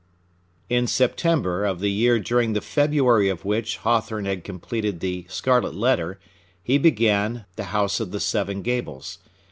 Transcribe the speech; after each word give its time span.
In 0.67 0.87
September 0.87 1.63
of 1.63 1.79
the 1.79 1.91
year 1.91 2.17
during 2.19 2.53
the 2.53 2.59
February 2.61 3.29
of 3.29 3.45
which 3.45 3.77
Hawthorne 3.77 4.25
had 4.25 4.43
completed 4.43 4.99
"The 4.99 5.27
Scarlet 5.29 5.75
Letter," 5.75 6.19
he 6.63 6.79
began 6.79 7.45
"The 7.55 7.65
House 7.65 7.99
of 7.99 8.09
the 8.09 8.19
Seven 8.19 8.63
Gables." 8.63 9.19